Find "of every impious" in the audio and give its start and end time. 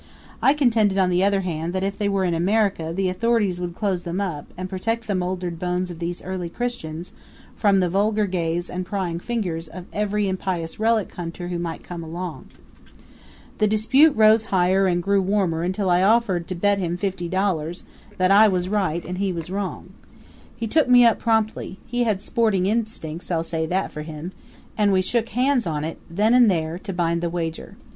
9.67-10.79